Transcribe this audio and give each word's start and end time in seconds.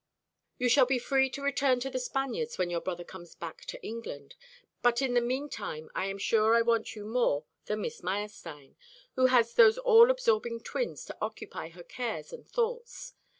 You 0.57 0.67
shall 0.67 0.87
be 0.87 0.97
free 0.97 1.29
to 1.29 1.43
return 1.43 1.79
to 1.81 1.91
The 1.91 1.99
Spaniards 1.99 2.57
when 2.57 2.71
your 2.71 2.81
brother 2.81 3.03
comes 3.03 3.35
back 3.35 3.65
to 3.65 3.79
England; 3.85 4.33
but 4.81 4.99
in 4.99 5.13
the 5.13 5.21
mean 5.21 5.47
time 5.47 5.91
I 5.93 6.07
am 6.07 6.17
sure 6.17 6.55
I 6.55 6.63
want 6.63 6.95
you 6.95 7.05
more 7.05 7.45
than 7.65 7.81
Miss 7.81 8.01
Meyerstein, 8.01 8.77
who 9.13 9.27
has 9.27 9.53
those 9.53 9.77
all 9.77 10.09
absorbing 10.09 10.61
twins 10.61 11.05
to 11.05 11.17
occupy 11.21 11.69
her 11.69 11.83
cares 11.83 12.33
and 12.33 12.49
thoughts. 12.49 13.13